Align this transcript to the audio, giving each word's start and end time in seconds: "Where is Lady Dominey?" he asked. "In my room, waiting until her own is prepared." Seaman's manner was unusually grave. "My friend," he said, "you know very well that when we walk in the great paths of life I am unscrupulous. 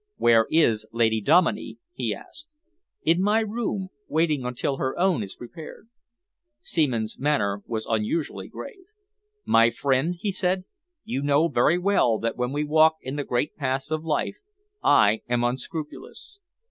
"Where 0.17 0.47
is 0.49 0.87
Lady 0.91 1.21
Dominey?" 1.21 1.77
he 1.93 2.11
asked. 2.11 2.47
"In 3.03 3.21
my 3.21 3.41
room, 3.41 3.89
waiting 4.07 4.43
until 4.43 4.77
her 4.77 4.97
own 4.97 5.21
is 5.21 5.35
prepared." 5.35 5.89
Seaman's 6.59 7.19
manner 7.19 7.61
was 7.67 7.85
unusually 7.87 8.47
grave. 8.47 8.85
"My 9.45 9.69
friend," 9.69 10.15
he 10.19 10.31
said, 10.31 10.63
"you 11.03 11.21
know 11.21 11.49
very 11.49 11.77
well 11.77 12.17
that 12.17 12.35
when 12.35 12.51
we 12.51 12.63
walk 12.63 12.95
in 13.01 13.15
the 13.15 13.23
great 13.23 13.55
paths 13.55 13.91
of 13.91 14.03
life 14.03 14.37
I 14.83 15.21
am 15.29 15.43
unscrupulous. 15.43 16.39